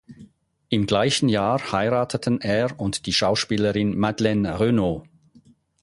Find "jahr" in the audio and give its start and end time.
1.29-1.71